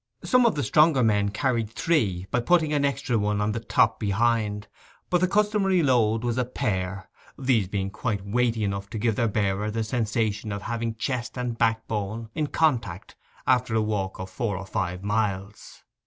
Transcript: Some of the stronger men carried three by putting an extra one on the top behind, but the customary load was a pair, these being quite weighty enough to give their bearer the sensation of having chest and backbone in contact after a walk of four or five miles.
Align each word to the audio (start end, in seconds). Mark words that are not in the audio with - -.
Some 0.23 0.47
of 0.47 0.55
the 0.55 0.63
stronger 0.63 1.03
men 1.03 1.29
carried 1.29 1.69
three 1.69 2.25
by 2.31 2.39
putting 2.39 2.73
an 2.73 2.83
extra 2.83 3.19
one 3.19 3.39
on 3.39 3.51
the 3.51 3.59
top 3.59 3.99
behind, 3.99 4.67
but 5.11 5.21
the 5.21 5.27
customary 5.27 5.83
load 5.83 6.23
was 6.23 6.39
a 6.39 6.43
pair, 6.43 7.07
these 7.37 7.67
being 7.67 7.91
quite 7.91 8.25
weighty 8.25 8.63
enough 8.63 8.89
to 8.89 8.97
give 8.97 9.15
their 9.15 9.27
bearer 9.27 9.69
the 9.69 9.83
sensation 9.83 10.51
of 10.51 10.63
having 10.63 10.95
chest 10.95 11.37
and 11.37 11.59
backbone 11.59 12.29
in 12.33 12.47
contact 12.47 13.15
after 13.45 13.75
a 13.75 13.81
walk 13.83 14.17
of 14.17 14.31
four 14.31 14.57
or 14.57 14.65
five 14.65 15.03
miles. 15.03 15.83